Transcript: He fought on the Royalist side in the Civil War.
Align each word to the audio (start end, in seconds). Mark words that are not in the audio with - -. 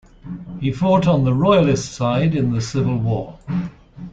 He 0.59 0.71
fought 0.71 1.05
on 1.05 1.25
the 1.25 1.33
Royalist 1.35 1.91
side 1.93 2.33
in 2.33 2.53
the 2.53 2.59
Civil 2.59 2.97
War. 2.97 3.37